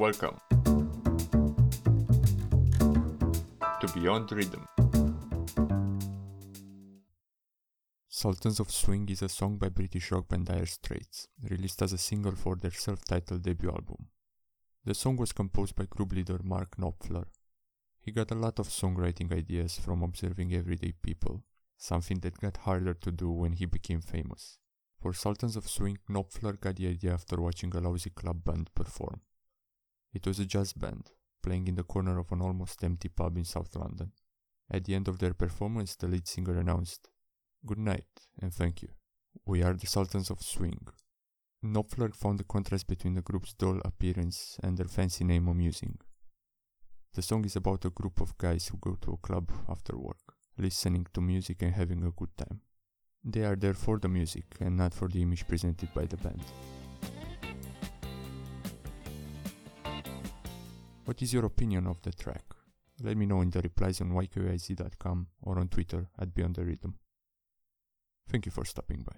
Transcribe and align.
Welcome 0.00 0.40
to 3.80 3.86
Beyond 3.92 4.32
Rhythm. 4.32 4.66
Sultans 8.08 8.60
of 8.60 8.70
Swing 8.70 9.06
is 9.10 9.20
a 9.20 9.28
song 9.28 9.58
by 9.58 9.68
British 9.68 10.10
rock 10.10 10.26
band 10.30 10.46
Dire 10.46 10.64
Straits, 10.64 11.28
released 11.42 11.82
as 11.82 11.92
a 11.92 11.98
single 11.98 12.34
for 12.34 12.56
their 12.56 12.70
self-titled 12.70 13.42
debut 13.42 13.68
album. 13.68 14.06
The 14.86 14.94
song 14.94 15.16
was 15.16 15.32
composed 15.32 15.76
by 15.76 15.84
group 15.84 16.14
leader 16.14 16.40
Mark 16.42 16.78
Knopfler. 16.78 17.26
He 18.00 18.10
got 18.10 18.30
a 18.30 18.34
lot 18.34 18.58
of 18.58 18.68
songwriting 18.68 19.30
ideas 19.30 19.78
from 19.78 20.02
observing 20.02 20.54
everyday 20.54 20.92
people, 20.92 21.42
something 21.76 22.20
that 22.20 22.40
got 22.40 22.56
harder 22.56 22.94
to 22.94 23.12
do 23.12 23.30
when 23.30 23.52
he 23.52 23.66
became 23.66 24.00
famous. 24.00 24.56
For 24.98 25.12
Sultans 25.12 25.56
of 25.56 25.68
Swing, 25.68 25.98
Knopfler 26.08 26.58
got 26.58 26.76
the 26.76 26.88
idea 26.88 27.12
after 27.12 27.38
watching 27.38 27.76
a 27.76 27.80
lousy 27.80 28.08
club 28.08 28.44
band 28.46 28.70
perform. 28.74 29.20
It 30.12 30.26
was 30.26 30.38
a 30.38 30.44
jazz 30.44 30.72
band, 30.72 31.10
playing 31.42 31.68
in 31.68 31.76
the 31.76 31.84
corner 31.84 32.18
of 32.18 32.32
an 32.32 32.42
almost 32.42 32.82
empty 32.82 33.08
pub 33.08 33.36
in 33.36 33.44
South 33.44 33.74
London. 33.76 34.12
At 34.70 34.84
the 34.84 34.94
end 34.94 35.08
of 35.08 35.18
their 35.18 35.34
performance, 35.34 35.96
the 35.96 36.06
lead 36.08 36.26
singer 36.26 36.58
announced, 36.58 37.08
Good 37.66 37.78
night 37.78 38.06
and 38.40 38.52
thank 38.52 38.82
you. 38.82 38.88
We 39.44 39.62
are 39.62 39.74
the 39.74 39.86
Sultans 39.86 40.30
of 40.30 40.42
Swing. 40.42 40.86
Knopfler 41.62 42.14
found 42.14 42.38
the 42.38 42.44
contrast 42.44 42.86
between 42.86 43.14
the 43.14 43.20
group's 43.20 43.52
dull 43.52 43.80
appearance 43.84 44.58
and 44.62 44.78
their 44.78 44.88
fancy 44.88 45.24
name 45.24 45.46
amusing. 45.46 45.98
The 47.12 47.22
song 47.22 47.44
is 47.44 47.56
about 47.56 47.84
a 47.84 47.90
group 47.90 48.20
of 48.20 48.38
guys 48.38 48.68
who 48.68 48.78
go 48.78 48.96
to 49.02 49.12
a 49.12 49.16
club 49.18 49.50
after 49.68 49.98
work, 49.98 50.34
listening 50.56 51.06
to 51.12 51.20
music 51.20 51.60
and 51.62 51.74
having 51.74 52.02
a 52.04 52.12
good 52.12 52.34
time. 52.36 52.62
They 53.22 53.44
are 53.44 53.56
there 53.56 53.74
for 53.74 53.98
the 53.98 54.08
music 54.08 54.44
and 54.60 54.76
not 54.78 54.94
for 54.94 55.08
the 55.08 55.20
image 55.20 55.46
presented 55.46 55.92
by 55.92 56.06
the 56.06 56.16
band. 56.16 56.42
What 61.10 61.22
is 61.22 61.34
your 61.34 61.44
opinion 61.44 61.88
of 61.88 62.00
the 62.02 62.12
track? 62.12 62.44
Let 63.02 63.16
me 63.16 63.26
know 63.26 63.40
in 63.40 63.50
the 63.50 63.60
replies 63.60 64.00
on 64.00 64.12
ykyz.com 64.12 65.26
or 65.42 65.58
on 65.58 65.66
Twitter 65.66 66.06
at 66.16 66.32
Beyond 66.32 66.54
the 66.54 66.64
Rhythm. 66.64 66.94
Thank 68.28 68.46
you 68.46 68.52
for 68.52 68.64
stopping 68.64 69.02
by. 69.02 69.16